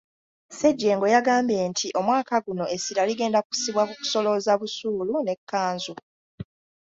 [0.51, 5.93] Ssejjengo yagambye nti omwaka guno essira ligenda kussibwa ku kusolooza busuulu n’ekkanzu.